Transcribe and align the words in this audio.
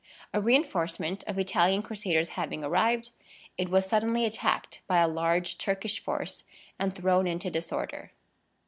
A 0.33 0.41
reinforcement 0.41 1.23
of 1.27 1.37
Italian 1.37 1.83
Crusaders 1.83 2.29
having 2.29 2.63
arrived, 2.63 3.11
it 3.55 3.69
was 3.69 3.85
suddenly 3.85 4.25
attacked 4.25 4.81
by 4.87 4.97
a 4.97 5.07
large 5.07 5.59
Turkish 5.59 5.99
force, 5.99 6.43
and 6.79 6.95
thrown 6.95 7.27
into 7.27 7.51
disorder. 7.51 8.11